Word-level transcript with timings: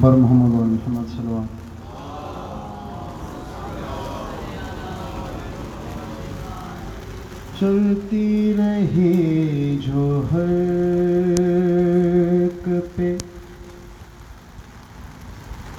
بر 0.00 0.10
محمد 0.10 0.54
و 0.54 0.64
محمد 0.64 1.08
صلوات 1.08 1.48
چلتی 7.60 8.54
رہی 8.58 9.78
جو 9.86 10.22
حرک 10.32 10.46
پہ۔ 12.96 13.16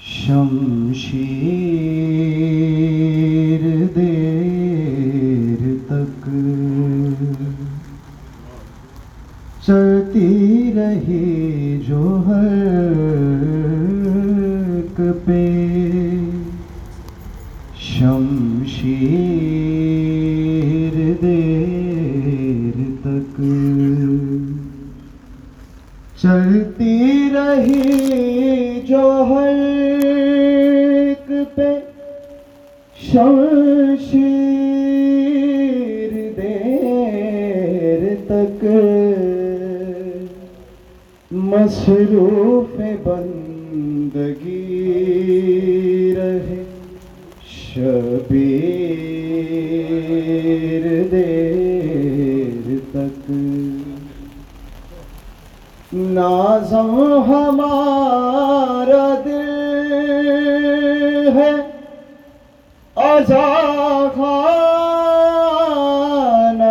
شمشیر 0.00 1.51
رہی 27.52 28.80
جو 28.86 29.00
حرک 29.30 30.52
پہ 31.54 31.70
شمشیر 32.98 34.22
دیر 36.36 38.02
تک 38.28 38.64
مصروف 41.30 42.80
بندگی 43.04 44.58
رہے 46.16 46.62
شبیر 47.50 48.81
نازم 55.94 57.22
ہمارا 57.28 59.14
دل 59.24 61.28
ہے۔ 61.34 61.52
خان 64.14 66.62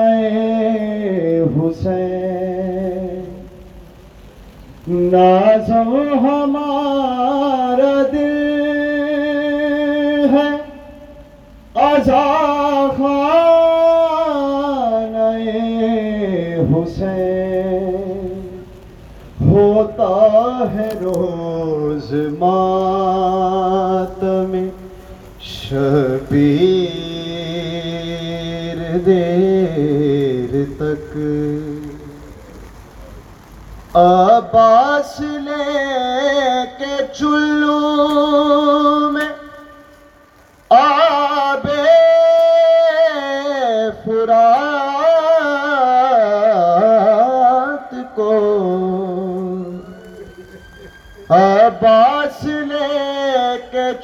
حسین۔ 1.57 3.23
نازم 4.87 6.19
ہمارا 6.19 8.01
دل 8.11 10.27
ہے۔ 10.33 10.49
خان 11.73 12.50
روز 21.15 22.13
ماتم 22.39 24.51
شبیر 25.39 25.99
دیر 29.05 30.53
تک۔ 30.79 31.13
عباس 33.95 35.19
لے 35.19 35.65
کے 36.79 36.95
چل 37.13 37.50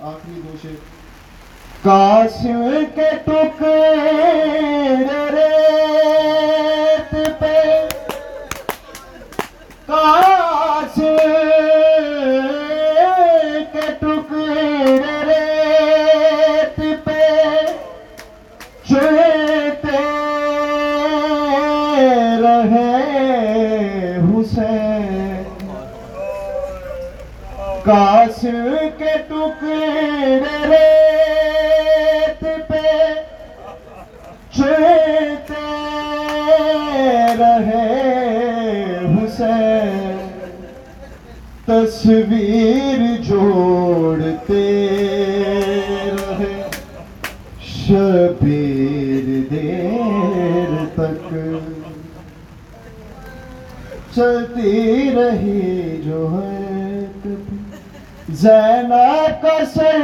آخری 0.02 0.42
دو 0.42 0.58
شیر 0.62 0.76
قاسم 1.84 2.84
کے 2.96 3.10
تو 3.26 3.38
قاسم 27.86 28.76
کے 28.98 29.12
ٹکڑے 29.28 30.38
ریت 30.70 32.44
پہ 32.70 32.94
چلتے 34.52 35.66
رہے 37.40 37.84
حسین 39.14 40.18
تصویر 41.68 43.06
جوڑتے 43.22 44.66
رہے 46.10 46.54
شبیر 47.68 49.30
دیر 49.52 50.76
تک 50.96 51.34
چلتی 54.16 55.12
رہی 55.16 56.02
جو 56.04 56.28
ہے 56.34 56.55
زینب 58.42 59.42
کا 59.42 59.66
سر 59.74 60.00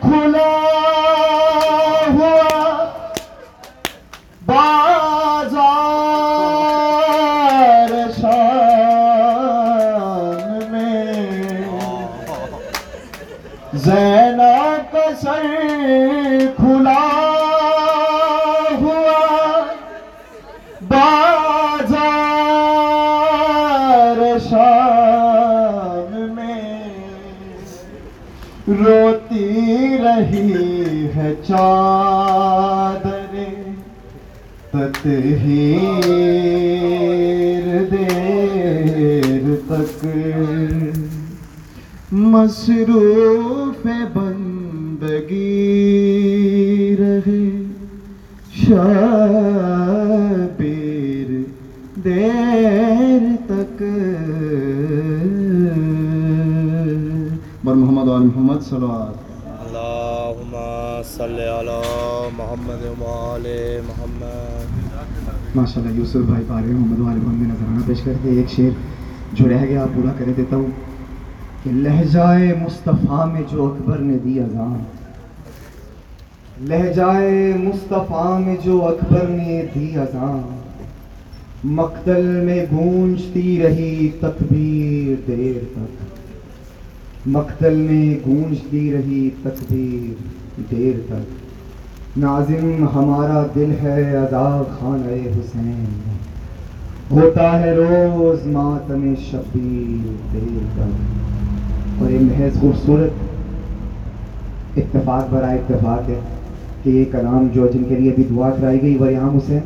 کھلا۔ 0.00 0.93
چادر 31.48 33.34
تطہیر 34.70 36.06
دیر 37.90 39.46
تک 39.68 40.04
مصروف 42.12 43.86
بندگی 44.14 45.40
رہے 46.98 47.44
شبیر 48.54 48.94
دیر 52.04 53.28
تک 53.46 53.82
بر 57.64 57.74
محمد 57.74 58.08
اور 58.08 58.20
محمد 58.20 58.62
صلی 61.04 61.48
اللہ 61.48 62.28
محمد 62.36 62.84
وعلى 63.00 63.80
محمد. 63.86 65.56
ماشاء 65.56 65.80
اللہ 65.82 65.98
یوسف 65.98 66.16
بھائی 66.16 66.44
پارے 66.48 66.66
محمد 66.66 67.00
والے 67.00 67.20
محمد 67.22 67.46
نظرانہ 67.46 67.86
پیش 67.86 68.00
کرتے 68.00 68.30
ایک 68.30 68.50
شعر 68.50 68.70
جو 69.32 69.48
رہ 69.48 69.64
گیا 69.64 69.86
پورا 69.94 70.12
کر 70.18 70.24
دیتا 70.36 70.56
ہوں 70.56 70.70
کہ 71.62 71.70
لہجائے 71.72 72.54
مصطفیٰ 72.64 73.32
میں 73.32 73.42
جو 73.52 73.64
اکبر 73.64 73.98
نے 73.98 74.18
دی 74.18 74.40
اذان، 74.40 74.82
لہجائے 76.60 77.52
مصطفیٰ 77.58 78.40
میں 78.40 78.56
جو 78.64 78.84
اکبر 78.84 79.28
نے 79.28 79.62
دی 79.74 79.98
اذان، 79.98 80.60
مقتل 81.64 82.26
میں 82.44 82.66
گونجتی 82.72 83.62
رہی 83.62 84.08
تکبیر 84.20 85.20
دیر 85.26 85.64
تک۔ 85.72 86.03
مقتل 87.26 87.74
میں 87.74 88.28
گونجتی 88.28 88.92
رہی 88.92 89.30
تکبیر 89.42 90.22
دیر 90.70 91.00
تک۔ 91.06 92.18
ناظم 92.18 92.86
ہمارا 92.94 93.46
دل 93.54 93.72
ہے 93.82 94.16
عذاب 94.16 94.80
خانہ 94.80 95.28
حسین۔ 95.38 95.84
ہوتا 97.10 97.60
ہے 97.60 97.74
روز 97.74 98.46
ماتم 98.46 99.14
شبیر 99.30 100.12
دیر 100.32 100.64
تک۔ 100.74 102.02
اور 102.02 102.10
یہ 102.10 102.18
محض 102.20 102.60
خوبصورت 102.60 103.10
اتفاق 104.76 105.34
برا 105.34 105.46
اتفاق 105.46 106.08
ہے 106.08 106.20
کہ 106.82 106.90
یہ 106.90 107.04
کلام 107.12 107.48
جو 107.52 107.66
جن 107.66 107.84
کے 107.88 107.94
لیے 107.94 108.10
ابھی 108.10 108.24
دعا 108.30 108.50
کرائی 108.50 108.82
گئی 108.82 108.96
وریام 108.96 109.36
حسین، 109.36 109.58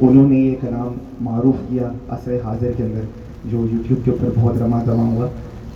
انہوں 0.00 0.28
نے 0.28 0.36
یہ 0.36 0.54
کلام 0.60 0.94
معروف 1.20 1.54
کیا 1.68 1.92
عصر 2.08 2.38
حاضر 2.44 2.70
کے 2.76 2.82
اندر، 2.84 3.00
جو 3.50 3.66
یوٹیوب 3.72 4.04
کے 4.04 4.10
اوپر 4.10 4.28
بہت 4.34 4.54
رما 4.62 4.82
دما 4.86 5.02
ہوا۔ 5.02 5.26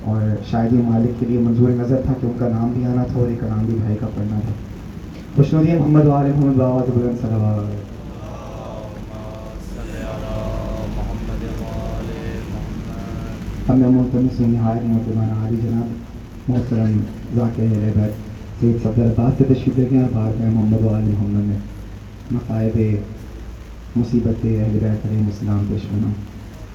اور 0.04 0.20
شاید 0.50 0.72
یہ 0.72 0.82
مالک 0.82 1.20
کے 1.20 1.26
لیے 1.26 1.38
منظور 1.38 1.70
نظر 1.70 2.00
تھا 2.04 2.12
کہ 2.20 2.26
ان 2.26 2.32
کا 2.38 2.48
نام 2.48 2.70
بھی 2.72 2.84
آنا 2.84 3.04
تھا 3.04 3.20
اور 3.20 3.28
یہ 3.30 3.36
کلام 3.40 3.64
بھی 3.66 3.74
بھائی 3.76 3.96
کا 4.00 4.06
پڑھنا 4.14 4.38
تھا۔ 4.44 4.52
خوش 5.36 5.52
ندی 5.54 5.74
محمد 5.78 6.06
والے 6.06 6.32
محمد 6.36 6.56
بابا 6.56 6.84
بلند 6.94 7.20
صلی 7.20 7.34
اللہ 7.34 7.60
علیہ 7.60 7.86
ہم 13.68 13.78
نے 13.78 13.86
محترم 13.88 14.26
سے 14.36 14.46
نہایت 14.46 14.84
محترمانہ 14.84 15.32
عالی 15.42 15.56
جناب 15.62 16.50
محترم 16.50 17.00
ذاکر 17.36 17.62
رہبر 17.76 18.08
سید 18.60 18.82
صدر 18.82 19.04
عباس 19.04 19.32
سے 19.38 19.44
تشریف 19.44 19.78
لے 19.78 19.86
گئے 19.90 20.00
اور 20.00 20.10
بعد 20.14 20.40
میں 20.40 20.50
محمد 20.50 20.84
والے 20.84 21.10
محمد 21.10 21.46
نے 21.48 21.56
مصائب 22.30 22.78
مصیبت 23.96 24.44
اہل 24.44 24.78
بیت 24.78 25.06
علیہ 25.06 25.24
السلام 25.24 25.64
پیش 25.68 25.86
بنا 25.92 26.12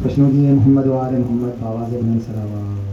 خوشنودی 0.04 0.46
ہے 0.48 0.54
محمد 0.54 0.88
والے 0.88 1.18
محمد 1.18 1.62
بابا 1.62 1.86
سے 1.90 1.98
بلند 1.98 2.26
صلی 2.26 2.40
اللہ 2.42 2.93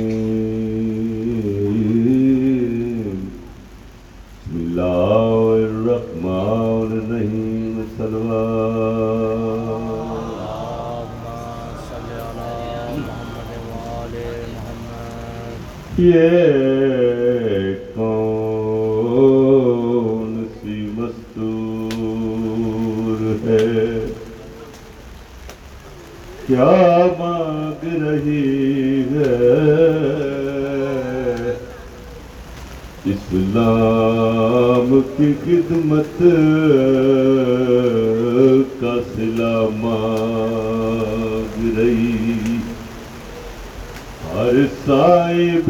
اسلام 33.05 34.99
کی 35.17 35.33
خدمت 35.45 36.19
کا 38.81 38.95
سلا 39.15 39.55
مانگ 39.79 41.77
رہی 41.77 42.57
ہر 44.33 44.55
صاحب 44.85 45.69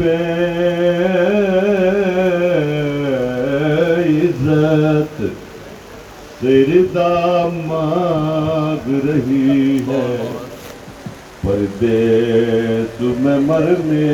عزت 4.06 5.22
سردا 6.40 7.08
مانگ 7.66 8.86
رہی 9.06 9.78
ہے 9.88 10.02
پردیس 11.42 12.81
میں 13.02 13.38
مرنے 13.38 14.08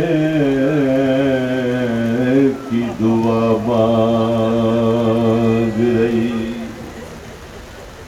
کی 2.70 2.82
دعا 3.00 3.52
مانگ 3.66 5.76
رہی 5.96 6.52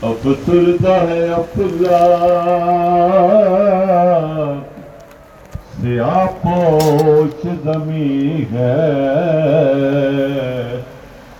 افسردہ 0.02 0.88
ہے 0.88 1.22
افلا 1.32 2.04
سیاہ 5.82 6.26
پوش 6.42 7.46
زمین 7.64 8.44
ہے۔ 8.52 8.76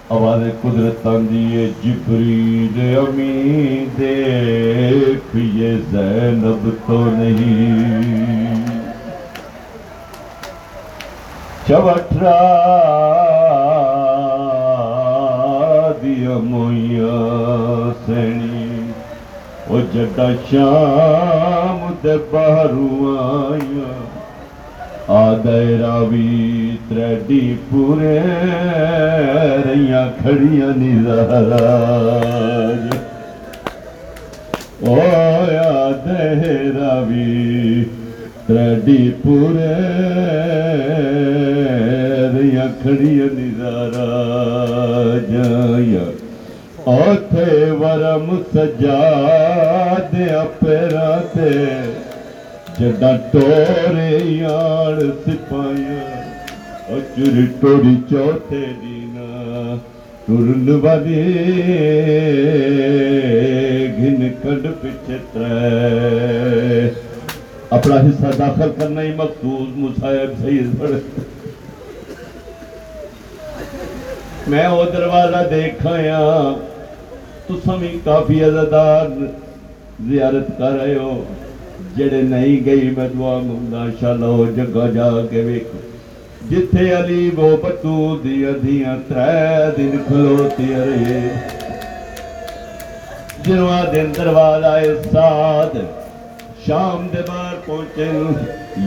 آواز 0.08 0.42
قدرت 0.62 1.06
آندی 1.06 1.70
جبریل 1.84 2.76
امی 2.98 3.86
دیکھ، 3.98 5.36
یہ 5.36 5.76
زینب 5.90 6.62
تو 6.86 6.98
نہیں۔ 7.12 8.69
چوٹرا 11.66 12.38
دیا 16.02 16.36
مویا 16.44 17.16
سینی 18.06 18.90
وہ 19.68 19.80
جڈا 19.92 20.28
شام 20.50 21.92
دے 22.04 22.16
باہروں 22.30 23.16
آیا 23.18 23.92
آدھے 25.14 25.62
راوی 25.78 26.76
تریڈی 26.88 27.42
پورے 27.70 28.18
رہیاں 29.66 30.06
کھڑیاں 30.22 30.72
نظراج 30.76 32.18
او 34.82 35.00
آدھے 35.66 36.56
راوی 36.72 37.84
تریڈی 38.46 39.10
پورے 39.22 39.74
رہیاں 42.60 42.68
کھڑیاں 42.82 43.28
نظراج 43.36 45.30
اوتھے 46.84 47.70
ورم 47.80 48.26
سجا 48.52 49.00
دیا 50.12 50.42
تے 51.34 51.50
جڈا 52.78 53.12
ٹورے 53.32 54.10
یار 54.24 54.96
سپایا 55.24 56.02
او 56.88 56.98
چوری 57.14 57.46
ٹوری 57.60 57.94
چوتھے 58.10 58.64
دینا 58.82 59.28
ٹرن 60.26 60.68
والی 60.82 61.22
گھن 63.96 64.20
کڈ 64.42 64.62
پچھے 64.80 65.16
ترے۔ 65.32 66.88
اپنا 67.70 67.96
حصہ 67.96 68.30
داخل 68.38 68.70
کرنا 68.78 69.02
ہی 69.02 69.12
مخصوص 69.16 69.68
مصائب، 69.76 70.30
سید 70.40 70.68
میں 74.50 74.66
وہ 74.68 74.84
دروازہ 74.92 75.42
دیکھا 75.50 75.90
تو 77.48 77.76
بھی 77.78 77.88
کافی 78.04 78.42
ازادار 78.44 79.06
زیارت 80.06 80.46
کر 80.58 80.72
رہے 80.72 80.94
ہو 80.94 81.12
جڑے 81.96 82.20
نہیں 82.22 82.64
گئی 82.66 82.90
میں 82.96 83.06
دعا 83.08 83.36
منگا 83.40 83.84
شالا 84.00 84.26
ہو 84.28 84.46
جگہ 84.56 84.86
جا 84.94 85.10
کے 85.30 85.42
ویکھو 85.42 85.78
جتھے 86.50 86.92
علی 86.94 87.30
وہ 87.36 87.56
پتو 87.62 88.16
دیا 88.24 88.50
دیا 88.62 88.94
ترے 89.08 89.70
دن 89.76 89.96
کھلوتی 90.06 90.66
رہے 90.68 91.20
جنواں 93.44 93.84
دن 93.92 94.10
دروازہ 94.16 94.72
ساتھ 95.12 95.76
شام 96.66 97.06
دے 97.12 97.22
بار 97.28 97.54
پہنچے 97.66 98.10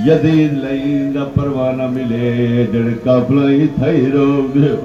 یزید 0.05 0.53
لئی 0.55 0.97
دا 1.15 1.23
پروانہ 1.35 1.87
ملے 1.91 2.65
جڑ 2.73 2.85
کابلہ 3.03 3.49
ہی 3.49 3.67
تھائی 3.77 4.05
رو 4.11 4.27
گئے 4.55 4.75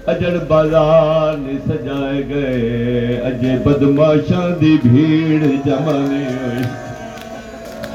ਰੋਗ 0.00 0.10
ਅਜੜ 0.10 0.38
ਬਾਜ਼ਾਰ 0.38 1.36
ਨੇ 1.36 1.58
ਸਜਾਏ 1.68 2.22
ਗਏ 2.22 3.20
ਅਜੇ 3.28 3.56
ਬਦਮਾਸ਼ਾਂ 3.56 4.50
ਦੀ 4.50 4.76
ਭੀੜ 4.76 5.44
ਜਮਾ 5.66 5.92
ਨਹੀਂ 5.92 6.26
ਹੋਈ 6.26 6.64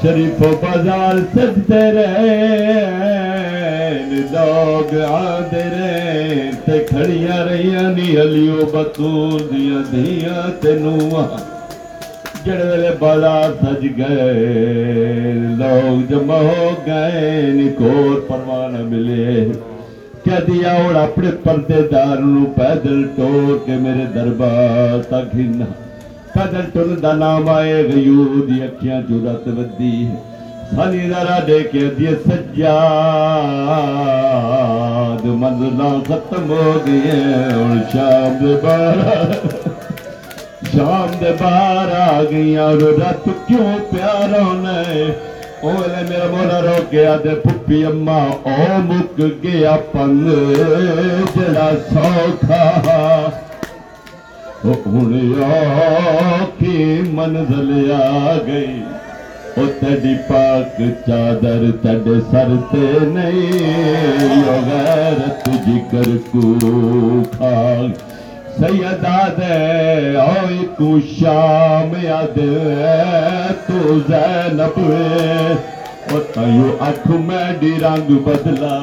ਸ਼ਰੀਫੋ 0.02 0.56
ਬਾਜ਼ਾਰ 0.56 1.20
ਸਜਦੇ 1.36 1.90
ਰਹੇ 1.92 3.22
ਲੋਗ 4.32 4.94
ਆਦੇ 5.00 5.62
ਰਹੇ 5.62 6.52
ਤੇ 6.66 6.78
ਖੜੀਆਂ 6.78 7.44
ਰਹੀਆਂ 7.46 7.82
ਨੀ 7.90 8.16
ਅਲੀਓ 8.16 8.66
ਬਤੂਲ 8.66 9.38
ਦੀਆਂ 9.52 9.82
ਧੀਆਂ 9.92 10.48
ਤੇ 10.62 10.72
ਨੂੰਹਾਂ 10.74 11.26
ਜਿਹੜੇ 12.44 12.64
ਵੇਲੇ 12.64 12.90
ਬਾਜ਼ਾਰ 12.90 13.52
ਸਜ 13.52 13.86
ਗਏ 13.86 15.34
ਲੋਗ 15.58 16.02
ਜਮਾ 16.02 16.38
ਹੋ 16.38 16.70
ਗਏ 16.86 17.42
ਨੀ 17.52 17.68
ਕੋਰ 17.68 18.20
ਪਰਵਾਨਾ 20.26 20.34
ਮਿਲੇ 20.34 20.40
ਕਹਦੀ 20.40 20.62
ਆਉੜ 20.64 20.96
ਆਪਣੇ 20.96 21.30
ਪਰਦੇਦਾਰ 21.30 22.18
ਨੂੰ 22.20 22.44
ਪੈਦਲ 22.46 23.02
ਟੋਰ 23.16 23.58
ਕੇ 23.66 23.76
ਮੇਰੇ 23.76 24.04
ਦਰਬਾਰ 24.04 25.02
ਤੱਕ 25.02 25.34
ਹਿੰਨਾ 25.34 25.66
ਪੈਦਲ 26.34 26.62
ਟੁਰ 26.74 27.00
ਦਾ 27.00 27.12
ਨਾਮ 27.12 27.48
ਆਏ 27.48 27.82
ਗਯੂ 27.84 28.24
ਦੀ 28.46 28.64
ਅੱਖਾਂ 28.64 29.02
ਚੋਂ 29.02 29.20
ਰਤ 29.32 29.48
ਵੱਦੀ 29.48 30.08
ਸਾਨੀ 30.76 31.00
ਜ਼ਰਾ 31.00 31.38
ਦੇ 31.40 31.60
ਕੇ 31.60 31.80
ਦੀ 31.88 32.14
ਸੱਜਾਦ 32.28 32.72
ਮੰਜ਼ਲਾਂ 35.26 36.00
ਖਤਮ 36.00 36.50
ਹੋ 36.50 36.72
ਗਈਆਂ 36.86 37.50
ਹੁਣ 37.56 37.80
ਸ਼ਾਮ 37.92 38.46
ਦੇ 38.46 38.54
ਬਾਹਰ 38.62 39.34
ਸ਼ਾਮ 40.72 41.18
ਦੇ 41.20 41.32
ਬਾਹਰ 41.40 41.90
ਆ 41.92 42.22
ਗਈਆਂ 42.22 42.64
ਔਰ 42.64 42.82
ਰਤ 42.98 43.28
ਕਿਉਂ 43.48 43.78
ਪਿਆਰੋਂ 43.92 44.54
ਨੇ 45.64 45.68
ਓਲੇ 45.68 46.02
ਮੇਰਾ 46.10 46.26
ਮੋਲਾ 46.26 46.60
ਰੋ 46.60 46.74
ਗਿਆ 46.92 47.16
ਤੇ 47.16 47.34
ਪੁੱਪੀ 47.34 47.84
ਅੰਮਾ 47.84 48.16
ਉਹ 48.46 48.78
ਮੁੱਕ 48.78 49.20
ਗਿਆ 49.42 49.76
ਪੰਗ 49.94 50.28
ਜਿਹੜਾ 51.34 51.72
ਸੌਖਾ 51.92 53.32
ਉਹ 54.64 54.82
ਹੁਣ 54.86 55.14
ਆ 55.44 56.46
ਕੀ 56.60 57.02
ਮੰਜ਼ਲ 57.14 57.92
ਆ 57.92 58.34
ਗਈ 58.46 58.82
ਉਹ 59.58 59.66
ਤੇਰੀ 59.66 60.14
ਪਾਕ 60.14 60.80
ਚਾਦਰ 61.06 61.70
ਤੇਰੇ 61.82 62.20
ਸਰ 62.20 62.56
ਤੇ 62.72 63.06
ਨਹੀਂ 63.06 63.60
ਉਹ 64.46 64.70
سیدا 68.59 69.17
دے 69.37 70.17
اوئی 70.19 70.65
تو 70.77 70.89
شام 71.09 71.91
یاد 72.03 72.37
تو 73.67 73.97
زینب 74.07 74.79
او 76.09 76.19
تیو 76.33 77.17
میں 77.27 77.51
ڈی 77.59 77.71
رنگ 77.81 78.09
بدلا 78.25 78.77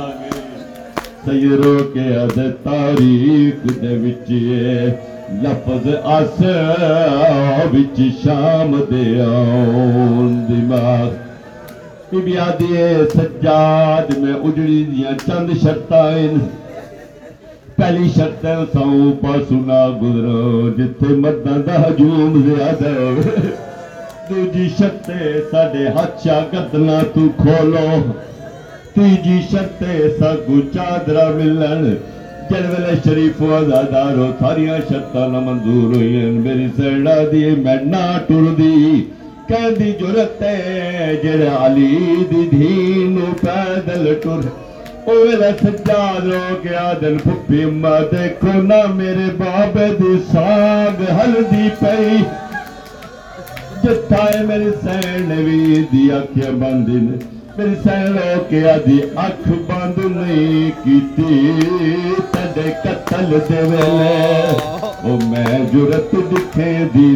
سیرو 1.25 1.75
کے 1.95 2.07
اد 2.16 2.38
تاریخ 2.64 3.66
دے 3.83 3.97
وچ 4.02 4.31
لفظ 5.43 5.88
آس 6.16 6.40
وچ 7.75 8.00
شام 8.25 8.81
دے 8.90 9.04
اون 9.23 10.35
دماغ 10.49 11.09
بی 12.11 12.21
بی 12.25 12.37
آدھی 12.38 12.75
سجاد 13.14 14.19
میں 14.19 14.35
اجڑی 14.35 14.83
دیا 14.85 15.19
چند 15.26 15.50
شرطائیں 15.62 16.63
ਪਹਿਲੀ 17.78 18.09
ਸ਼ਰਤ 18.09 18.73
ਸੌ 18.73 19.11
ਪਾਸੂ 19.23 19.61
ਨਾ 19.66 19.88
ਗੁਜ਼ਰੋ 20.00 20.71
ਜਿੱਥੇ 20.71 21.14
ਮੱਦਾਂ 21.14 21.59
ਦਾ 21.59 21.78
ਹਜੂਮ 21.78 22.43
ਜ਼ਿਆਦਾ 22.43 22.90
ਦੂਜੀ 24.28 24.69
ਸ਼ਰਤ 24.69 25.11
ਸਾਡੇ 25.50 25.88
ਹੱਥਾਂ 25.88 26.40
ਗੱਦਲਾਂ 26.52 27.02
ਤੂੰ 27.14 27.28
ਖੋਲੋ 27.38 28.00
ਤੀਜੀ 28.95 29.40
ਸ਼ਰਤ 29.50 29.85
ਸਾਗੂ 30.19 30.61
ਚਾਦਰਾ 30.75 31.28
ਮਿਲਣ 31.31 31.95
جلوے 32.50 32.95
شریف 33.04 33.40
وزادارو 33.43 34.26
ساریاں 34.38 34.78
شرطاں 34.88 35.28
نہ 35.28 35.38
منظور 35.40 35.95
ہوئیں 35.95 36.33
میری 36.40 36.66
سڑا 36.76 37.14
دی، 37.33 37.45
میں 37.64 37.76
نہ 37.85 38.04
ٹر 38.26 38.54
دی 39.78 39.90
جرت 40.00 40.43
ہے، 40.43 41.14
جڑا 41.23 41.54
علی 41.66 42.25
دھی 42.31 43.04
نو 43.09 43.33
پیدل 43.40 44.12
ٹر۔ 44.23 44.63
سجاد 45.06 47.02
بابے 49.38 49.88
پی 51.80 52.18
جتائے 53.82 54.38
میری 54.46 54.70
سین 54.82 55.32
بھی 55.90 56.11
اکھ 56.12 56.38
بند 56.61 56.88
سین 57.82 58.16
کیا 58.49 58.75
اکھ 59.16 59.49
بند 59.68 59.99
نہیں 60.06 60.70
کیتل 60.84 62.54
میں 65.25 65.58
ضرورت 65.73 66.14
دکھے 66.32 66.73
دی 66.94 67.08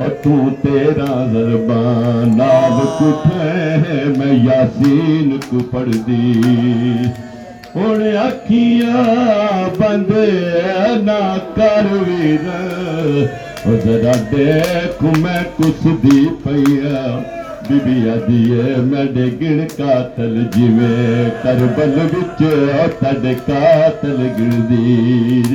تو 0.00 0.34
تیرا 0.62 1.14
زربان، 1.32 2.36
ناب 2.36 2.78
کٹھے 2.98 4.04
میں 4.16 4.32
یاسین 4.44 5.36
کو 5.48 5.58
پڑھ 5.70 5.94
دی۔ 6.06 6.32
ہوں 7.74 8.16
اکھیاں 8.18 9.68
بند 9.78 10.10
اینا 10.16 11.20
کر 11.56 11.92
ویر 12.08 12.48
ذرا 13.84 14.12
دیکھ 14.30 15.02
میں 15.18 15.42
کس 15.58 15.84
دی 16.02 16.26
پئیا 16.42 17.18
بی 17.70 18.08
آدیے، 18.10 18.74
میں 18.84 19.04
ڈگن 19.14 19.60
قاتل 19.76 20.34
جویں 20.54 21.30
کربل 21.42 21.98
بچ 22.12 22.42
تڈ 23.00 23.26
قاتل 23.46 24.26
گردی۔ 24.38 25.54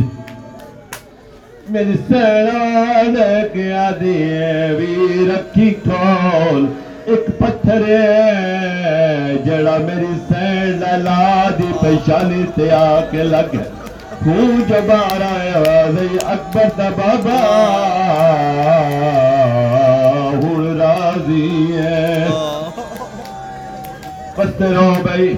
میری 1.74 1.94
سیڑا 2.08 3.42
کیا 3.54 3.90
دیے 4.00 4.74
بھی 4.78 5.26
رکھی 5.30 5.70
کھول۔ 5.84 6.66
ایک 7.06 7.26
پتھر 7.40 7.84
جڑا 9.46 9.78
میری 9.86 10.14
سیڑ 10.28 10.98
لا 11.04 11.50
دی 11.60 11.72
پیشانی 11.82 12.44
تے 12.56 12.70
آ 12.72 13.00
کے 13.12 13.24
لگ 13.24 13.56
ہوں 14.26 14.62
جبارا 14.70 15.34
اکبر 16.34 16.70
دا 16.78 16.90
بابا۔ 16.98 17.40
ہوں 20.34 20.78
راضی 20.80 21.50
ہے 21.78 22.26
بس 24.38 24.62
رو 24.62 24.90
بھائی 25.04 25.36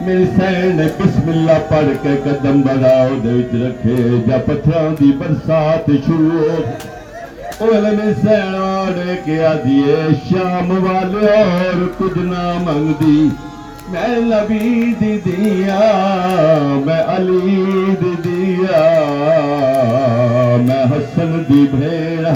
میری 0.00 0.24
سین 0.36 0.80
بسم 0.98 1.28
اللہ 1.30 1.58
پڑھ 1.68 1.88
کے 2.02 2.14
قدم 2.24 2.60
بڑھاؤ 2.62 3.14
دیت 3.24 3.54
رکھے 3.54 3.96
جا 4.26 4.38
پتھران 4.46 4.94
دی 5.00 5.10
برسات 5.18 5.90
شروع 6.06 6.40
اول 7.60 7.84
میں 7.96 8.12
سین 8.22 8.54
آنے 8.54 9.16
کے 9.24 9.44
آدھیے 9.46 9.96
شام 10.28 10.70
والے 10.84 11.32
اور 11.42 11.86
کچھ 11.98 12.18
نہ 12.18 12.46
منگ 12.64 12.92
دی 13.00 13.28
میں 13.90 14.16
نبی 14.18 14.92
دی 15.00 15.18
دیا، 15.24 15.78
میں 16.84 17.02
علی 17.14 17.94
دی 18.00 18.12
دیا، 18.24 18.82
میں 20.66 20.84
حسن 20.92 21.42
دی 21.48 21.66
بھیڑا، 21.70 22.34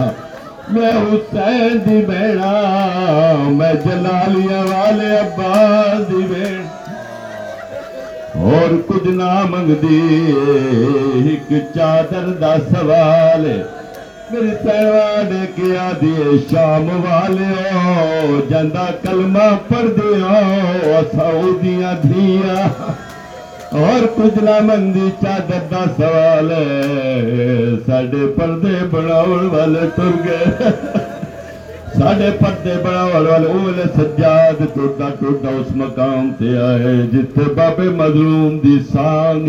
میں 0.68 0.90
حسین 0.90 1.78
دی 1.86 2.04
بھیڑا، 2.06 2.52
میں 3.50 3.72
جلالیہ 3.84 4.62
والے 4.70 5.10
عباس 5.18 6.08
دی 6.10 6.22
بھیڑا۔ 6.26 6.67
اور 8.38 8.74
کچھ 8.86 9.06
نہ 9.08 9.32
منگدی 9.50 10.00
ایک 11.28 11.52
چادر 11.74 12.26
دا 12.40 12.54
سوال۔ 12.70 13.46
میرے 14.30 14.54
سیوا 14.62 15.22
نے 15.30 15.44
کیا 15.54 15.90
دیے 16.00 16.36
شام 16.50 16.88
والے 17.04 17.52
ہو 17.74 18.40
جندہ 18.50 18.86
کلمہ 19.02 19.48
پڑھ 19.68 19.90
دیا 19.96 21.00
سعودیاں 21.12 21.94
دھیا 22.02 22.66
اور 23.82 24.06
کچھ 24.16 24.38
نہ 24.44 24.58
منگدی 24.66 25.08
چادر 25.22 25.66
دا 25.70 25.84
سوال، 25.96 26.52
ساڈے 27.86 28.26
پردے 28.36 28.76
بناؤ 28.90 29.36
والے 29.52 29.88
تر 29.96 30.16
گئے۔ 30.24 31.07
ساڑھے 31.98 32.30
پردے 32.40 32.74
بڑا 32.82 33.02
والوال 33.04 33.80
سجاد 33.94 34.60
ٹوٹا 34.74 35.08
ٹوٹا 35.20 35.54
اس 35.60 35.70
مقام 35.76 36.30
تے 36.38 36.56
آئے 36.58 36.94
جتے 37.12 37.44
بابے 37.54 37.88
مظلوم 37.96 38.58
دی 38.58 38.76
سانگ 38.92 39.48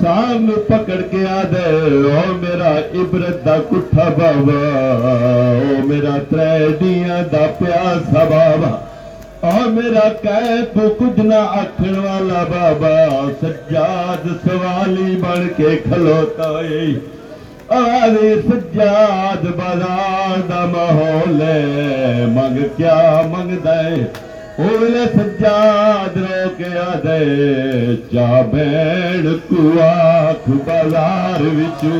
سانگ 0.00 0.50
پکڑ 0.68 1.00
کے 1.10 1.24
آدھے 1.30 1.64
او 2.10 2.34
میرا 2.40 2.72
عبرت 2.94 3.44
دا 3.46 3.56
کٹھا 3.70 4.08
بابا 4.18 4.58
او 5.60 5.86
میرا 5.86 6.16
تریڈیاں 6.30 7.22
دا 7.32 7.46
پیاسا 7.58 8.24
بابا 8.30 8.76
اور 9.46 9.70
میرا 9.70 10.08
قید 10.22 10.78
کچھ 10.98 11.20
نہ 11.22 11.40
آخر 11.54 11.98
والا 11.98 12.42
بابا 12.50 12.94
سجاد 13.40 14.28
سوالی 14.44 15.16
بن 15.22 15.48
کے 15.56 15.76
کھلوتا 15.84 16.50
ہے 16.60 16.84
آوے 17.74 18.34
سجاد 18.48 19.44
بازار 19.58 20.40
دا 20.48 20.64
ماحول 20.72 21.40
ہے۔ 21.42 22.26
منگ 22.34 22.58
کیا 22.76 23.00
منگ 23.32 23.52
دے 23.64 24.02
اولے 24.62 25.04
سجاد 25.14 26.16
رو 26.16 26.48
کے 26.56 26.78
آدے 26.78 27.96
چا 28.12 28.40
بین 28.52 29.32
کو 29.48 29.70
آکھ 29.82 30.48
بازار 30.66 31.40
وچو 31.58 31.96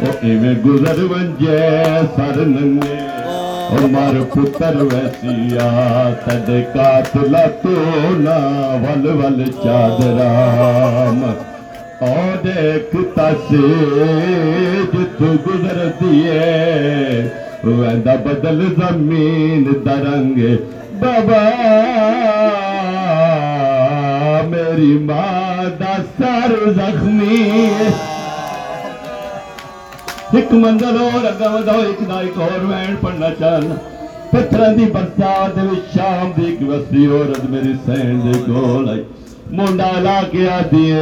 او 0.00 0.10
ایویں 0.20 0.54
گزر 0.66 1.02
ونجے 1.10 1.62
سر 2.16 2.44
ننگے۔ 2.46 2.98
او 3.70 3.86
مار 3.92 4.20
پتر 4.32 4.76
ویسیا 4.92 5.70
تد 6.24 6.50
قاتل 6.74 7.36
تو 7.62 7.74
نا 8.24 8.38
ول 8.82 9.06
ول 9.18 9.44
چادرہ 9.52 9.52
چادرام 9.62 11.53
او 12.00 12.34
دیکھ 12.44 12.96
تاسے 13.14 13.66
جتو 14.92 15.32
گزر 15.46 15.78
دیئے 16.00 16.42
ویندا 17.64 18.14
بدل 18.24 18.58
زمین 18.78 19.64
درنگ۔ 19.84 20.40
بابا، 21.00 21.42
میری 24.50 24.92
ماں 25.06 25.64
دا 25.80 25.94
سر 26.18 26.54
زخمی 26.76 27.42
ایک 30.32 30.52
منزل 30.52 30.96
اور 31.00 31.24
اگا 31.26 31.50
وداؤ 31.54 31.80
ایک 31.80 32.08
دا 32.08 32.18
ایک 32.20 32.38
اور 32.40 32.64
وین 32.64 32.94
پڑھنا 33.00 33.28
چاہنا۔ 33.38 33.74
پتھران 34.30 34.78
دی 34.78 34.84
برسات 34.92 35.58
وچ 35.58 35.94
شام 35.94 36.30
دی 36.36 36.44
ایک 36.46 36.68
وسی 36.68 37.06
عورت 37.06 37.44
میری 37.50 37.74
سین 37.86 38.20
دے 38.24 38.38
کول 38.46 38.88
آئی۔ 38.90 39.02
مونڈا 39.56 39.90
لا 40.00 40.20
کے 40.30 40.46
آدھی 40.48 40.92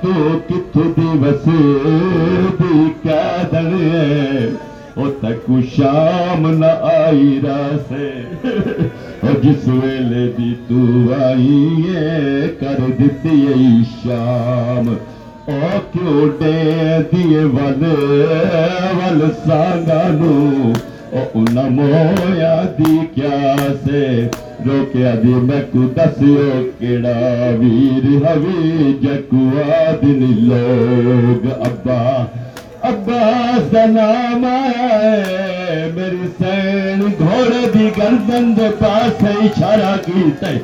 تو 0.00 0.12
کتھو 0.48 0.82
دی 0.96 1.08
وسی 1.22 1.78
دی 2.60 2.84
قیدن 3.02 3.66
ہے۔ 3.82 4.48
او 4.94 5.10
تک 5.20 5.50
شام 5.76 6.46
نہ 6.58 6.70
آئی 6.82 7.40
راسے 7.44 8.08
او 9.22 9.28
جس 9.42 9.68
ویلے 9.68 10.26
دی 10.38 10.54
تو 10.68 11.12
آئی 11.22 11.82
ہے، 11.88 12.48
کر 12.60 12.78
دیتی 12.98 13.46
ہے 13.46 13.82
شام۔ 14.02 14.94
او 15.46 15.78
کیوں 15.92 16.28
ڈے 16.38 16.96
دیے 17.12 17.44
ول 17.44 17.84
ول 18.98 19.20
سانگانو 21.12 22.62
دی 22.78 22.96
کیا 23.14 23.56
سے؟ 23.84 24.28
روکیا 24.66 25.12
دی 25.22 25.34
دسیو 25.96 26.50
کیڑا 26.78 27.18
ویر 27.58 28.06
ہوی 28.24 28.92
لوگ۔ 30.48 31.46
ابا 31.66 32.00
ابا 32.88 33.22
سنام 33.70 34.44
آیا 34.44 35.86
میری 35.94 36.28
سین 36.38 37.02
گھوڑے 37.18 37.66
دی 37.74 37.88
گردن 37.98 38.52
دے 38.56 38.68
پاس 38.78 39.24
اشارہ 39.24 39.96
کیتے۔ 40.06 40.56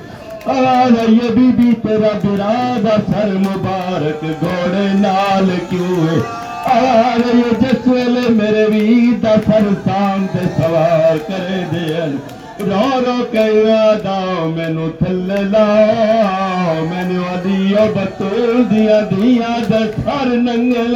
یہ 1.09 1.31
بی 1.35 1.51
بی، 1.57 1.71
تیرا 1.83 2.13
برادہ 2.25 2.97
سر 3.11 3.37
مبارک، 3.41 4.25
گھوڑے 4.41 4.87
نال 4.95 5.51
کیوں 5.71 6.44
ہے 6.69 6.89
آج 6.89 7.23
جس 7.61 7.89
ویلے 7.89 8.29
میرے 8.29 8.65
ویدہ 8.65 9.35
سر 9.47 9.69
سام 9.85 10.27
تے 10.33 10.45
سوار 10.57 11.17
کرے 11.29 11.65
دین۔ 11.73 12.17
رو 12.61 13.01
رو 13.07 13.25
کے 13.31 13.45
یاداؤ 13.69 14.49
میں 14.49 14.69
نو 14.69 14.89
تھلے 14.91 15.43
لاؤ۔ 15.43 16.85
میں 16.85 17.03
نے 17.03 17.19
ودیو 17.19 17.85
بطول 17.95 18.65
دیا 18.71 19.01
دیا 19.01 19.57
دے 19.71 19.85
سر 20.05 20.27
ننگل۔ 20.27 20.95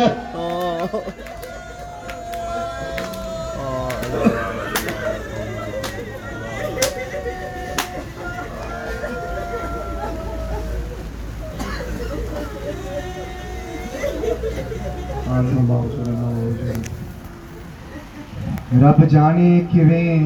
رب 18.82 19.02
جانے 19.10 19.60
کیویں 19.70 20.18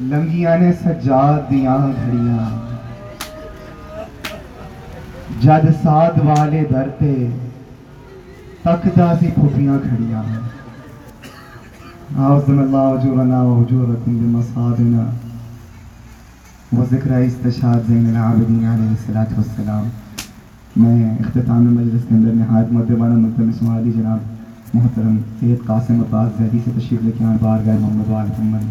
لنگیاں 0.00 0.56
نے 0.58 0.72
سجاد 0.80 1.50
دیاں 1.50 1.78
گھڑیاں 1.78 2.48
جد 5.40 5.68
ساد 5.82 6.18
والے 6.24 6.64
در 6.70 6.88
تے 6.98 7.14
تکدا 8.64 9.12
سی 9.20 9.30
پھپیاں 9.34 9.78
کھڑیاں 9.82 10.22
اعوذ 12.16 12.50
اللہ 12.50 12.76
وجورنا 12.76 13.42
وحجورکم 13.42 14.18
بمصابنا 14.18 15.08
وذکر 16.72 17.16
استشاد 17.18 17.88
زین 17.88 18.06
العابدین 18.06 18.64
علیہ 18.66 18.88
الصلوۃ 18.88 19.36
والسلام 19.36 19.88
میں 20.78 21.18
اختتام 21.18 21.64
مجلس 21.74 22.02
کے 22.08 22.14
اندر 22.14 22.32
نہایت 22.32 22.72
مدبانہ 22.72 23.14
منتظم 23.14 23.50
سماعتی 23.58 23.92
جناب 23.92 24.18
محترم 24.74 25.16
سید 25.40 25.66
قاسم 25.66 26.00
عباس 26.00 26.38
زیدی 26.38 26.58
سے 26.64 26.70
تشریف 26.76 27.02
لے 27.02 27.10
کے 27.18 27.24
آن 27.24 27.36
بار 27.40 27.58
گئے 27.66 27.78
محمد 27.80 28.10
وال 28.10 28.26
محمد 28.38 28.64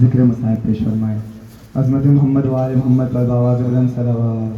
ذکر 0.00 0.18
مسائب 0.22 0.66
پیش 0.66 0.78
فرمائے۔ 0.84 1.18
عظمت 1.74 2.06
محمد 2.06 2.46
وال 2.46 2.74
محمد 2.74 3.04
پر 3.12 3.26
باواز 3.26 3.60
بلند 3.60 3.88
صلوات 3.94 4.56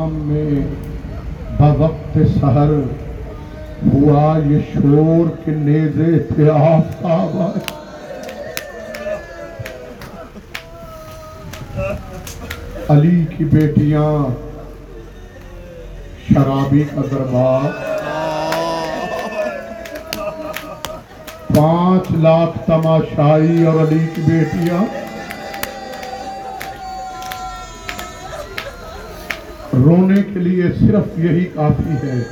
شام 0.00 0.12
میں 0.26 0.60
بوقت 1.58 2.16
سحر 2.34 2.70
ہوا 3.92 4.38
یہ 4.46 4.60
شور 4.72 5.28
کے 5.44 5.50
نیزے 5.54 6.18
تھے 6.28 6.48
آفتاب 6.50 7.36
علی 12.88 13.24
کی 13.36 13.44
بیٹیاں 13.44 14.12
شرابی 16.28 16.82
کا 16.94 17.02
دربار۔ 17.10 17.68
پانچ 21.54 22.10
لاکھ 22.22 22.58
تماشائی 22.66 23.64
اور 23.66 23.80
علی 23.86 24.04
کی 24.14 24.22
بیٹیاں 24.26 24.82
کے 30.34 30.40
لیے 30.40 30.64
صرف 30.80 31.18
یہی 31.18 31.44
کافی 31.44 32.06
ہے۔ 32.06 32.22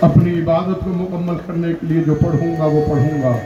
اپنی 0.00 0.40
عبادت 0.40 0.84
کو 0.84 0.90
مکمل 0.90 1.36
کرنے 1.46 1.72
کے 1.72 1.86
لیے 1.86 2.02
جو 2.02 2.14
پڑھوں 2.14 2.56
گا، 2.58 2.64
وہ 2.64 2.84
پڑھوں 2.88 3.22
گا۔ 3.22 3.38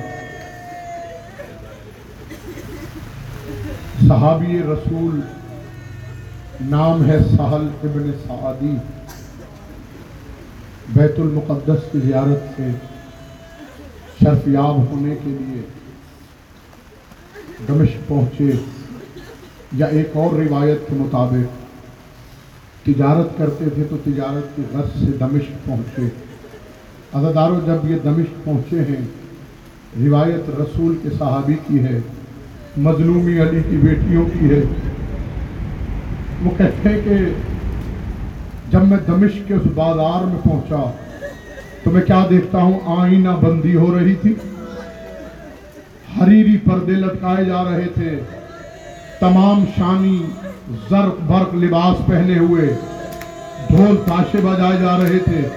صحابی 4.08 4.58
رسول 4.58 5.20
نام 6.60 7.10
ہے 7.10 7.18
سہل 7.18 7.68
ابن 7.82 8.10
سعدی۔ 8.26 8.76
بیت 10.88 11.18
المقدس 11.18 11.92
کی 11.92 11.98
زیارت 12.00 12.56
سے 12.56 12.66
شرف 14.24 14.48
یاب 14.48 14.90
ہونے 14.90 15.14
کے 15.14 15.30
لیے 15.30 15.62
دمشق 17.68 18.08
پہنچے۔ 18.08 18.52
یا 19.74 19.86
ایک 19.86 20.10
اور 20.14 20.34
روایت 20.34 20.78
کے 20.88 20.94
مطابق، 20.94 21.62
تجارت 22.86 23.38
کرتے 23.38 23.64
تھے 23.74 23.84
تو 23.90 23.96
تجارت 24.04 24.56
کی 24.56 24.62
غرض 24.72 25.00
سے 25.00 25.12
دمشق 25.20 25.66
پہنچے۔ 25.66 26.02
عزادارو 27.12 27.60
جب 27.66 27.90
یہ 27.90 27.96
دمشق 28.04 28.44
پہنچے 28.44 28.80
ہیں، 28.80 29.04
روایت 30.06 30.60
رسول 30.60 30.96
کے 31.02 31.08
صحابی 31.18 31.54
کی 31.66 31.78
ہے، 31.78 32.00
مظلومی 32.76 33.40
علی 33.40 33.60
کی 33.70 33.76
بیٹیوں 33.76 34.24
کی 34.24 34.50
ہے۔ 34.50 34.62
وہ 36.42 36.50
کہتے 36.58 36.88
ہیں 36.88 37.00
کہ 37.04 37.14
جب 38.70 38.84
میں 38.84 38.98
دمشق 39.06 39.48
کے 39.48 39.54
اس 39.54 39.66
بازار 39.74 40.24
میں 40.24 40.38
پہنچا، 40.44 40.90
تو 41.82 41.90
میں 41.90 42.02
کیا 42.02 42.26
دیکھتا 42.30 42.58
ہوں؟ 42.58 42.80
آئینہ 42.86 43.28
بندی 43.28 43.76
ہو 43.76 43.98
رہی 43.98 44.14
تھی۔ 44.14 44.34
حریری 46.20 46.56
پردے 46.56 46.92
لٹکائے 46.92 47.44
جا 47.44 47.64
رہے 47.64 47.86
تھے۔ 47.94 48.20
تمام 49.22 49.64
شانی 49.76 50.22
زرق 50.90 51.20
برق 51.26 51.54
لباس 51.54 52.06
پہنے 52.06 52.38
ہوئے 52.38 52.76
ڈھول 53.68 53.96
تاشے 53.96 54.38
بجائے 54.38 54.76
جا 54.80 54.98
رہے 54.98 55.18
تھے۔ 55.18 55.48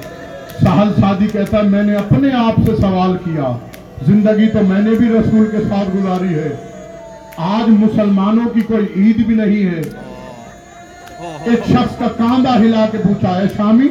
سہل 0.62 0.94
سادی 1.00 1.28
کہتا 1.28 1.58
ہے، 1.58 1.64
میں 1.64 1.84
نے 1.84 1.96
اپنے 1.96 2.34
آپ 2.34 2.54
سے 2.66 2.76
سوال 2.76 3.18
کیا۔ 3.24 3.58
زندگی 4.06 4.48
تو 4.48 4.60
میں 4.68 4.82
نے 4.82 4.92
بھی 4.92 5.08
رسول 5.10 5.48
کے 5.52 5.58
ساتھ 5.70 5.98
گزاری 5.98 6.34
ہے۔ 6.34 6.56
آج 7.38 7.70
مسلمانوں 7.70 8.50
کی 8.50 8.62
کوئی 8.62 8.86
عید 8.96 9.26
بھی 9.26 9.36
نہیں 9.36 9.66
ہے۔ 9.66 9.82
ایک 11.44 11.60
شخص 11.68 11.98
کا 11.98 12.08
کاندھا 12.18 12.58
ہلا 12.58 12.86
کے 12.92 12.98
پوچھا 12.98 13.38
ہے 13.38 13.46
شامی، 13.58 13.88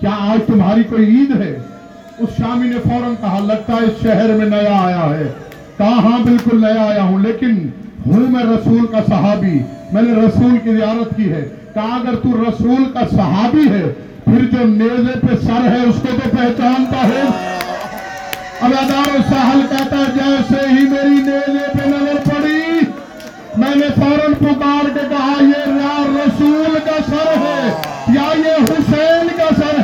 کیا 0.00 0.16
آج 0.20 0.40
تمہاری 0.46 0.82
کوئی 0.82 1.06
عید 1.06 1.40
ہے؟ 1.40 1.58
اس 2.18 2.28
شامی 2.38 2.68
نے 2.68 2.76
فوراً 2.84 3.14
کہا، 3.20 3.38
لگتا 3.38 3.72
ہے 3.72 3.78
اس 3.78 4.02
شہر 4.02 4.36
میں 4.36 4.46
نیا 4.46 4.80
آیا 4.82 5.18
ہے۔ 5.18 5.32
کہا 5.78 5.98
ہاں 6.02 6.18
بالکل 6.18 6.60
نیا 6.60 6.82
آیا 6.82 7.02
ہوں، 7.02 7.18
لیکن 7.18 7.68
ہوں 8.06 8.30
میں 8.30 8.44
رسول 8.44 8.86
کا 8.86 8.98
صحابی، 9.06 9.58
میں 9.92 10.02
نے 10.02 10.12
رسول 10.12 10.58
کی 10.58 10.76
زیارت 10.76 11.16
کی 11.16 11.32
ہے۔ 11.32 11.48
کہا، 11.74 11.96
اگر 11.96 12.14
تو 12.14 12.28
رسول 12.42 12.84
کا 12.92 13.00
صحابی 13.10 13.68
ہے، 13.68 13.92
پھر 14.24 14.44
جو 14.44 14.64
نیزے 14.64 15.18
پہ 15.20 15.36
سر 15.46 15.68
ہے، 15.68 15.78
اس 15.88 15.94
کو 16.02 16.08
تو 16.22 16.36
پہچانتا 16.36 17.06
ہے۔ 17.08 17.22
اب 18.60 18.70
ادار 18.80 19.16
ساحل 19.30 19.60
کہتا 19.70 19.96
ہے، 19.96 20.04
جیسے 20.14 20.66
ہی 20.68 20.88
میری 20.88 21.22
نیزے 21.22 21.78
پہ 21.78 21.88
نظر 21.88 22.30
پڑی، 22.30 22.80
میں 23.56 23.74
نے 23.76 23.86
فوراً 23.96 24.32
پکار 24.32 24.88
کے 24.94 25.06
کہا، 25.08 25.34
یہ 25.40 25.68
یا 25.68 26.04
رسول 26.08 26.78
کا 26.84 26.98
سر 27.06 27.36
ہے، 27.40 27.70
یا 28.08 28.28
یہ 28.36 28.64
حسین 28.64 29.28
کا 29.36 29.54
سر 29.56 29.78
ہے 29.78 29.79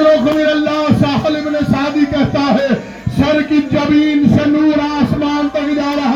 اللہ 0.00 0.86
ساحل 1.00 1.36
ابن 1.36 1.54
سعدی 1.70 2.04
کہتا 2.10 2.40
ہے، 2.54 2.68
سر 3.16 3.40
کی 3.48 3.56
جبین 3.70 4.24
سے 4.34 4.48
نور 4.50 4.78
آسمان 4.78 5.48
تک 5.52 5.74
جا 5.76 5.94
رہا 5.96 6.07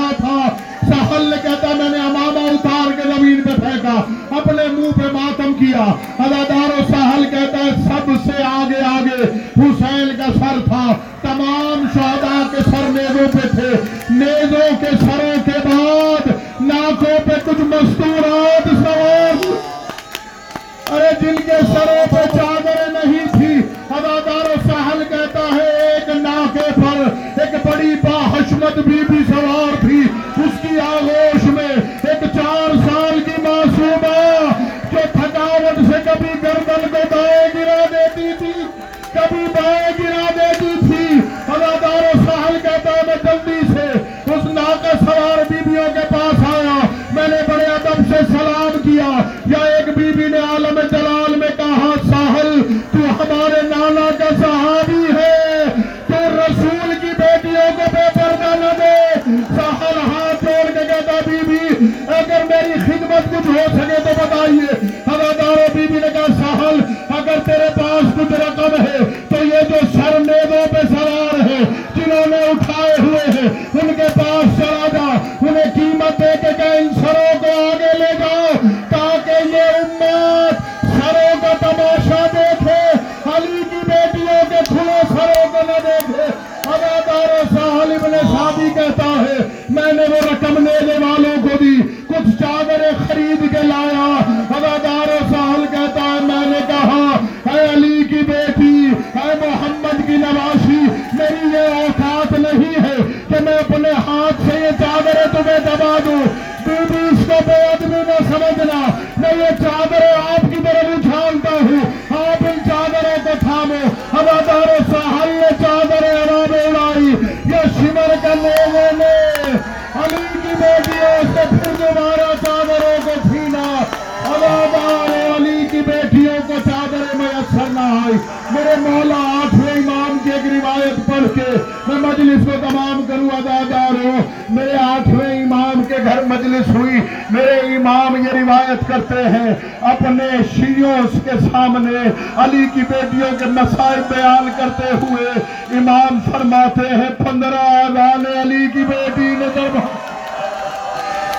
سمجھنا، 108.28 108.86
میں 109.16 109.30
یہ 109.36 109.62
چادریں 109.62 110.12
آپ 110.12 110.40
کی 110.40 110.56
طرف 110.56 110.98
اچھالتا 110.98 111.50
ہوں۔ 111.50 111.90
آپ 112.10 112.44
ان 112.44 112.58
چادروں 112.64 113.16
کو 113.24 113.30
تھامو۔ 113.40 113.88
ہوادار 114.12 114.68
و 114.68 114.92
ساحل 114.92 115.28
نے 115.28 115.64
چادریں 115.64 116.12
ہوا 116.12 116.42
اڑائی 116.42 117.06
یہ 117.44 117.80
شمر 117.80 118.14
کا 118.22 118.34
لوگوں 118.34 118.96
نے 118.98 119.50
علی 119.94 120.26
کی 120.32 120.54
بیٹیوں 120.60 121.22
سے 121.34 121.40
پھر 121.50 121.72
دوبارہ 121.78 122.46
چادروں 122.46 122.96
کو 123.04 123.28
چھینا۔ 123.28 123.84
ہوادار 124.24 125.36
علی 125.36 125.66
کی 125.70 125.80
بیٹیوں 125.80 126.38
کو 126.46 126.54
چادریں 126.70 127.18
میسر 127.18 127.70
نہ 127.70 127.80
آئی۔ 127.80 128.14
میرے 128.50 128.76
مولا 128.78 129.14
آٹھویں 129.14 129.72
امام 129.72 130.18
کی 130.24 130.30
ایک 130.30 130.52
روایت 130.52 131.06
پڑھ 131.06 131.34
کے۔ 131.34 131.50
میں 131.86 131.96
مجلس 131.96 132.46
کو 132.46 132.68
تمام 132.70 133.02
کروں 133.08 133.28
ادادار 133.36 134.04
ہوں۔ 134.04 134.20
میرے 134.50 134.76
آٹھویں 134.76 135.42
امام 135.42 135.84
کے 135.84 135.94
گھر 136.04 136.24
مجلس 136.24 136.68
ہوئی۔ 136.68 137.00
میرے 137.30 137.60
امام 137.82 138.16
یہ 138.16 138.32
روایت 138.32 138.88
کرتے 138.88 139.22
ہیں، 139.28 139.54
اپنے 139.80 140.28
شیعوں 140.56 141.02
کے 141.24 141.38
سامنے 141.52 142.02
علی 142.36 142.66
کی 142.74 142.80
بیٹیوں 142.80 143.30
کے 143.38 143.44
مسائل 143.44 144.00
بیان 144.08 144.48
کرتے 144.56 144.94
ہوئے 145.02 145.30
امام 145.78 146.18
فرماتے 146.30 146.88
ہیں، 146.88 147.10
پندرہ 147.18 147.64
آزان 147.76 148.26
علی 148.42 148.66
کی 148.72 148.84
بیٹی 148.84 149.34
نے 149.38 149.46
دربار 149.54 150.10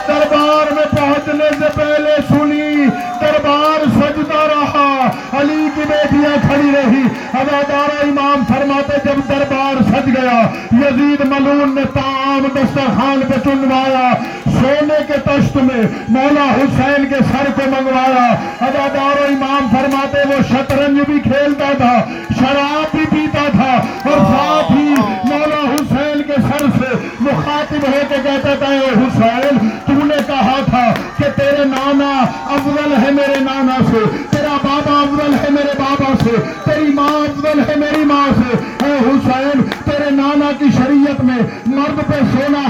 دربار 0.08 0.71
میں 0.71 0.86
پہنچنے 0.91 1.49
سے 1.60 1.65
پہلے 1.75 2.15
سنی، 2.27 2.86
دربار 3.21 3.86
سجدہ 3.95 4.41
رہا، 4.47 5.12
علی 5.39 5.67
کی 5.75 5.82
بیٹیاں 5.89 6.36
کھڑی 6.41 6.71
رہی۔ 6.75 7.03
ہوادارہ 7.34 8.01
امام 8.01 8.43
فرماتے، 8.47 8.97
جب 9.03 9.29
دربار 9.29 9.82
سج 9.84 10.08
گیا، 10.08 10.41
یزید 10.71 11.25
ملون 11.25 11.75
نے 11.75 11.82
تعام 11.93 12.47
دسترخوان 12.56 13.21
پہ 13.29 13.39
چنوایا۔ 13.43 14.12
سونے 14.63 14.97
کے 15.08 15.13
تشت 15.23 15.56
میں 15.63 15.82
مولا 16.10 16.43
حسین 16.52 17.06
کے 17.10 17.15
سر 17.32 17.49
کو 17.56 17.69
منگوایا۔ 17.71 18.28
ہوادارہ 18.62 19.26
امام 19.28 19.67
فرماتے 19.71 20.28
وہ 20.30 20.41
شطرنج 20.49 20.99
بھی 21.08 21.19
کھیلتا 21.23 21.71
تھا، 21.78 21.93
شراب 22.39 22.91
بھی 22.91 23.06
پیتا 23.12 23.47
تھا 23.52 23.71
اور 24.10 24.19
ساتھ 24.30 24.71
ہی 24.71 24.93
مولا 25.23 25.62
حسین 25.73 26.21
کے 26.28 26.41
سر 26.47 26.65
سے 26.78 26.91
مخاطب 27.21 27.88
ہو 27.88 27.99
کے 28.10 28.15
کہتا 28.23 28.54
تھا، 28.60 28.71
اے 28.73 28.89
حسین، 28.93 29.69
تو 29.86 30.06
نے 30.06 30.21
کہا 30.28 30.60
تھا 30.65 30.86
کہ 31.17 31.30
تیرے 31.36 31.65
نانا 31.65 32.12
افضل 32.56 32.93
ہے 33.04 33.12
میرے 33.19 33.39
نانا 33.43 33.78
سے، 33.91 34.06
تیرا 34.32 34.58
بابا 34.63 34.99
افضل 35.02 35.34
ہے 35.43 35.52
میرے 35.58 35.78
بابا 35.80 36.13
سے، 36.23 36.36
تیری 36.63 36.93
ماں 36.93 37.12
افضل 37.19 37.60
ہے 37.69 37.76
میری 37.86 38.06
ماں 38.13 38.28
سے۔ 38.38 38.58
اے 38.86 38.93
حسین، 39.08 39.62
تیرے 39.86 40.10
نانا 40.15 40.52
کی 40.60 40.71
شریعت 40.78 41.23
میں 41.23 41.41
مرد 41.76 42.02
پہ 42.08 42.19
سونا 42.34 42.63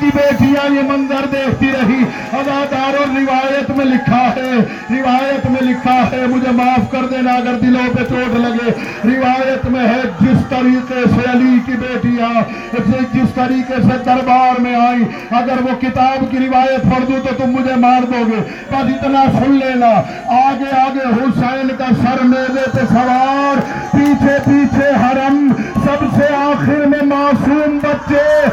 کی 0.00 0.06
بیٹیاں 0.14 0.74
یہ 0.74 0.82
منظر 0.82 1.26
دیکھتی 1.32 1.66
رہی۔ 1.66 2.04
ادادار 2.32 2.94
اور 2.98 3.06
روایت 3.08 3.70
میں 3.70 3.84
لکھا 3.84 4.30
ہے، 4.36 4.52
روایت 4.90 5.46
میں 5.50 5.62
لکھا 5.62 6.10
ہے، 6.12 6.26
مجھے 6.26 6.50
معاف 6.50 6.90
کر 6.90 7.06
دینا 7.10 7.32
اگر 7.32 7.54
دلوں 7.54 7.96
پہ 7.96 8.04
چوٹ 8.08 8.34
لگے۔ 8.34 8.70
روایت 9.04 9.66
میں 9.66 9.88
ہے، 9.88 10.02
جس 10.20 10.38
طریقے 10.48 11.08
سے 11.14 11.30
علی 11.30 11.58
کی 11.66 11.72
بیٹیاں 11.72 12.68
جس 13.12 13.34
طریقے 13.34 13.74
سے 13.82 14.04
دربار 14.06 14.60
میں 14.60 14.74
آئیں۔ 14.74 15.04
اگر 15.30 15.62
وہ 15.62 15.80
کتاب 15.80 16.24
کی 16.30 16.38
روایت 16.38 16.82
پڑھ 16.82 17.10
دوں 17.10 17.20
تو 17.28 17.34
تم 17.36 17.50
مجھے 17.50 17.74
مار 17.76 18.00
دو 18.02 18.24
گے۔ 18.26 18.42
بس 18.70 18.72
اتنا 18.72 19.24
سن 19.32 19.52
لینا۔ 19.52 19.86
آگے 20.26 20.80
آگے، 20.80 21.04
حسین 21.04 21.68
کا 21.78 21.84
سر 21.84 22.24
میلے 22.24 22.62
پہ 22.72 22.94
سوار۔ 22.94 23.60
پیچھے 23.92 24.38
پیچھے، 24.44 24.88
حرم۔ 24.88 25.52
سب 25.74 26.04
سے 26.16 26.34
آخر 26.34 26.86
میں 26.86 27.06
معصوم 27.06 27.78
بچے۔ 27.82 28.50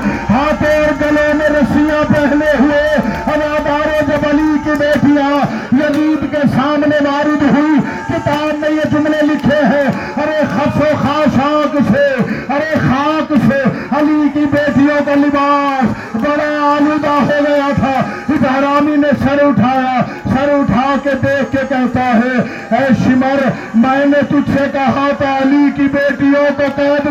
اور 0.75 0.93
گلے 1.01 1.27
میں 1.33 1.49
رسیاں 1.49 2.03
پہنے 2.13 2.51
ہوئے 2.59 2.83
ہمادار 3.27 4.01
جبلی 4.07 4.57
کی 4.63 4.77
بیٹیاں 4.79 5.31
یزید 5.79 6.31
کے 6.31 6.47
سامنے 6.55 6.97
وارد 7.05 7.41
ہوئی، 7.51 7.79
کتاب 8.07 8.59
میں 8.59 8.69
یہ 8.69 8.89
جملے 8.91 9.25
لکھے 9.25 9.61
ہیں، 9.65 9.87
ارے 10.23 10.41
خس 10.55 10.81
و 10.81 10.95
خاشاک 11.03 11.77
سے، 11.91 12.05
ارے 12.53 12.73
خاک 12.81 13.33
سے 13.47 13.61
علی 13.97 14.29
کی 14.33 14.45
بیٹیوں 14.51 14.99
کا 15.05 15.15
لباس 15.15 16.15
بڑا 16.15 16.53
آلودہ 16.73 17.17
ہو 17.21 17.43
گیا 17.47 17.69
تھا۔ 17.75 18.01
حرامی 18.45 18.95
نے 18.95 19.07
سر 19.19 19.43
اٹھایا، 19.45 20.01
سر 20.23 20.49
اٹھا 20.53 20.93
کے 21.03 21.09
دیکھ 21.21 21.51
کے 21.51 21.61
کہتا 21.69 22.05
ہے، 22.13 22.41
اے 22.75 22.93
شمر، 23.03 23.39
میں 23.75 24.05
نے 24.05 24.21
تجھ 24.29 24.51
سے 24.57 24.65
کہا 24.73 25.07
تھا 25.17 25.35
علی 25.37 25.65
کی 25.75 25.87
بیٹیوں 25.93 26.45
کو 26.57 26.63
قید 26.75 27.07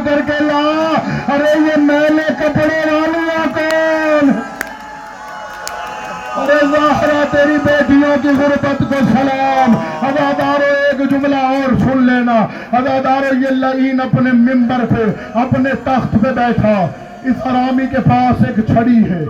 تیری 7.34 7.56
بیٹیوں 7.64 8.16
کی 8.22 8.28
غربت 8.38 8.82
کو 8.90 8.98
سلام. 9.12 9.74
ادادارو 10.06 10.72
ایک 10.80 10.98
جملہ 11.10 11.36
اور 11.36 11.72
سن 11.78 12.02
لینا. 12.06 12.36
ادادارو 12.72 13.34
یہ 13.40 13.54
لعین 13.54 14.00
اپنے 14.00 14.32
ممبر 14.32 14.84
پہ، 14.90 15.04
اپنے 15.38 15.70
تخت 15.84 16.12
پہ 16.12 16.32
بیٹھا. 16.36 16.76
اس 17.22 17.46
حرامی 17.46 17.86
کے 17.90 18.00
پاس 18.04 18.44
ایک 18.46 18.60
چھڑی 18.66 19.02
ہے، 19.10 19.24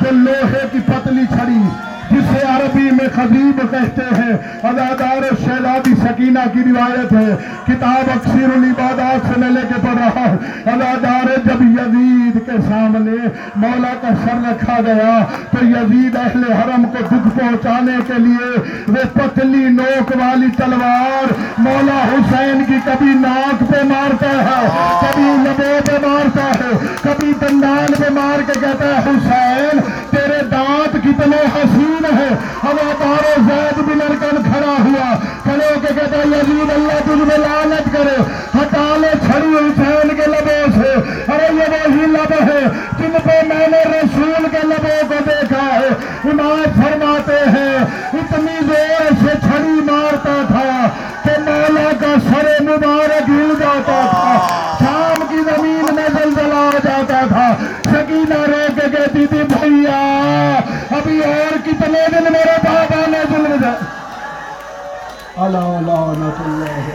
جو 0.00 0.10
لوہے 0.12 0.66
کی 0.72 0.78
پتلی 0.86 1.24
چھڑی، 1.28 1.62
جسے 2.10 2.46
عربی 2.46 2.90
میں 2.90 3.08
خضیب 3.14 3.60
کہتے 3.70 4.02
ہیں. 4.16 4.36
ادادار 4.62 5.22
شہدادی 5.44 5.94
سکینہ 6.02 6.44
کی 6.52 6.60
روایت 6.66 7.12
ہے۔ 7.12 7.36
کتاب 7.66 8.10
اکسیر 8.14 8.48
العبادات 8.56 9.26
سے 9.26 9.40
لے 9.40 9.50
لے 9.50 9.66
کے 9.68 9.74
پڑھ 9.82 9.98
رہا 9.98 10.24
ہوں۔ 10.26 10.36
الادار 10.72 11.26
جب 11.44 11.62
یزید 11.62 12.38
کے 12.46 12.56
سامنے 12.68 13.16
مولا 13.56 13.92
کا 14.00 14.08
سر 14.24 14.48
رکھا 14.48 14.80
گیا 14.86 15.24
تو 15.50 15.64
یزید 15.66 16.16
اہل 16.16 16.52
حرم 16.52 16.84
کو 16.84 17.04
دکھ 17.06 17.28
پہنچانے 17.38 17.96
کے 18.06 18.18
لیے 18.18 18.50
وہ 18.88 19.04
پتلی 19.12 19.64
نوک 19.68 20.12
والی 20.16 20.46
تلوار 20.56 21.32
مولا 21.58 22.00
حسین 22.04 22.64
کی 22.64 22.78
کبھی 22.84 23.12
ناک 23.14 23.60
پہ 23.70 23.82
مارتا 23.82 24.30
ہے، 24.30 24.68
کبھی 25.00 25.30
لبے 25.44 25.78
پہ 25.86 26.06
مارتا 26.06 26.46
ہے، 26.60 26.86
کبھی 27.02 27.32
دندان 27.40 27.92
پہ 27.98 28.12
مار 28.12 28.42
کے 28.46 28.52
کہتا 28.60 28.88
ہے، 28.88 28.98
حسین، 29.06 29.80
تیرے 30.10 30.42
دانت 30.50 30.96
کتنے 31.04 31.42
حسین 31.54 32.04
ہیں۔ 32.16 32.34
ہوا 32.64 32.92
دار 33.00 33.40
زید 33.40 33.78
بن 33.78 34.00
ارکن 34.08 34.42
کھڑا 34.42 34.74
ہوا۔ 34.84 35.14
کھڑے 35.54 35.74
ہو 35.74 35.80
کے 35.80 35.94
کہتا 35.94 36.20
یزید 36.28 36.70
اللہ 36.74 37.00
تجھ 37.06 37.24
میں 37.28 37.36
لعنت 37.38 37.92
کرے 37.92 38.16
ہٹا 38.54 38.86
لے 39.00 39.10
چھڑی 39.24 39.52
حسین 39.56 40.08
کے 40.16 40.30
لبوں 40.30 40.64
سے۔ 40.74 40.92
ارے 41.32 41.48
یہ 41.58 41.74
وہی 41.74 42.06
لب 42.14 42.32
ہے 42.48 42.60
جن 42.98 43.16
پہ 43.24 43.36
میں 43.48 43.66
نے 43.74 43.82
رسول 43.90 44.46
کے 44.52 44.66
لبوں 44.66 45.00
کو 45.08 45.22
دیکھا 45.26 45.66
ہے۔ 45.74 45.88
امام 46.30 46.64
فرماتے 46.80 47.38
ہیں 47.56 47.78
ورحمة 66.22 66.46
الله 66.46 66.93